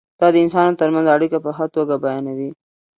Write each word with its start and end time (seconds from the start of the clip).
دا 0.19 0.27
د 0.33 0.35
انسانانو 0.45 0.79
ترمنځ 0.81 1.07
اړیکه 1.15 1.37
په 1.45 1.49
ښه 1.57 1.65
توګه 1.75 1.95
بیانوي. 2.03 2.49